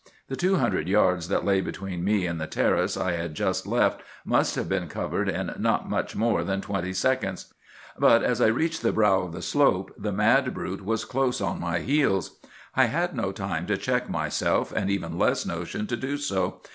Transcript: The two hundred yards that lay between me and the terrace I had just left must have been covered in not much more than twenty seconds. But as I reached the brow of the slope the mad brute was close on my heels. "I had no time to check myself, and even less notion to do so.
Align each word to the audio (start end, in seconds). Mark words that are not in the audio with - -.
The 0.29 0.35
two 0.35 0.55
hundred 0.55 0.87
yards 0.87 1.27
that 1.27 1.45
lay 1.45 1.61
between 1.61 2.03
me 2.03 2.25
and 2.25 2.41
the 2.41 2.47
terrace 2.47 2.97
I 2.97 3.11
had 3.11 3.35
just 3.35 3.67
left 3.67 4.01
must 4.25 4.55
have 4.55 4.67
been 4.67 4.87
covered 4.87 5.29
in 5.29 5.53
not 5.59 5.87
much 5.91 6.15
more 6.15 6.43
than 6.43 6.59
twenty 6.59 6.91
seconds. 6.91 7.53
But 7.99 8.23
as 8.23 8.41
I 8.41 8.47
reached 8.47 8.81
the 8.81 8.91
brow 8.93 9.21
of 9.21 9.31
the 9.31 9.43
slope 9.43 9.93
the 9.95 10.11
mad 10.11 10.55
brute 10.55 10.83
was 10.83 11.05
close 11.05 11.39
on 11.39 11.59
my 11.61 11.81
heels. 11.81 12.39
"I 12.75 12.85
had 12.85 13.15
no 13.15 13.31
time 13.31 13.67
to 13.67 13.77
check 13.77 14.09
myself, 14.09 14.71
and 14.75 14.89
even 14.89 15.19
less 15.19 15.45
notion 15.45 15.85
to 15.85 15.95
do 15.95 16.17
so. 16.17 16.63